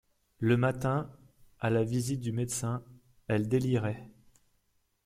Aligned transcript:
Le 0.39 0.57
matin, 0.57 1.11
à 1.59 1.69
la 1.69 1.83
visite 1.83 2.21
du 2.21 2.31
médecin, 2.31 2.83
elle 3.27 3.47
délirait. 3.47 4.09